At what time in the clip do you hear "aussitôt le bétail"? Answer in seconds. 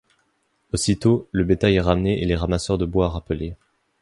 0.73-1.75